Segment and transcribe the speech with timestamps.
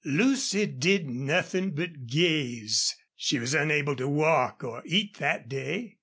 [0.03, 2.95] Lucy did nothing but gaze.
[3.15, 5.97] She was unable to walk or eat that day.